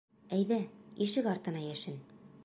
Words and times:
Әйҙә, 0.37 0.57
ишек 1.07 1.29
артына 1.33 1.61
йәшен. 1.67 2.01